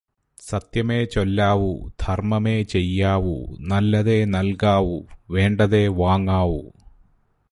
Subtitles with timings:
[0.37, 1.67] സത്യമേ ചൊല്ലാവൂ
[2.03, 3.35] ധർമ്മമേ ചെയ്യാവൂ
[3.59, 4.97] നല്ലതേ നൽകാവൂ
[5.29, 6.61] വേണ്ടതേ വാങ്ങാവൂ.